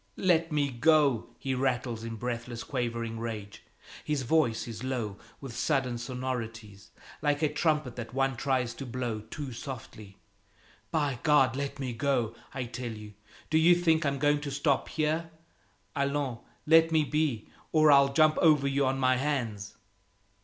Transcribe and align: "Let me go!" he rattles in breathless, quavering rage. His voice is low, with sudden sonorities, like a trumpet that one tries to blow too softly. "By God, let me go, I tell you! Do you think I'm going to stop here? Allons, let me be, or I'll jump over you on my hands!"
"Let 0.17 0.51
me 0.51 0.71
go!" 0.71 1.27
he 1.37 1.53
rattles 1.53 2.03
in 2.03 2.15
breathless, 2.15 2.63
quavering 2.63 3.19
rage. 3.19 3.61
His 4.03 4.23
voice 4.23 4.67
is 4.67 4.83
low, 4.83 5.17
with 5.39 5.55
sudden 5.55 5.99
sonorities, 5.99 6.89
like 7.21 7.43
a 7.43 7.53
trumpet 7.53 7.95
that 7.97 8.11
one 8.11 8.35
tries 8.35 8.73
to 8.73 8.85
blow 8.87 9.19
too 9.19 9.51
softly. 9.53 10.17
"By 10.89 11.19
God, 11.21 11.55
let 11.55 11.77
me 11.77 11.93
go, 11.93 12.33
I 12.51 12.63
tell 12.63 12.91
you! 12.93 13.13
Do 13.51 13.59
you 13.59 13.75
think 13.75 14.03
I'm 14.03 14.17
going 14.17 14.41
to 14.41 14.49
stop 14.49 14.89
here? 14.89 15.29
Allons, 15.95 16.39
let 16.65 16.91
me 16.91 17.03
be, 17.03 17.47
or 17.71 17.91
I'll 17.91 18.11
jump 18.11 18.39
over 18.39 18.67
you 18.67 18.87
on 18.87 18.97
my 18.97 19.17
hands!" 19.17 19.75